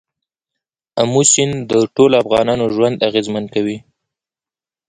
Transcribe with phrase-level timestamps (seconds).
[1.01, 3.77] آمو سیند د ټولو افغانانو ژوند اغېزمن کوي.